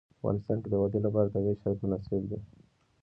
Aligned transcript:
په 0.07 0.07
افغانستان 0.19 0.57
کې 0.61 0.69
د 0.69 0.75
وادي 0.81 0.99
لپاره 1.05 1.31
طبیعي 1.35 1.57
شرایط 1.61 1.79
مناسب 1.83 2.21
دي. 2.29 2.39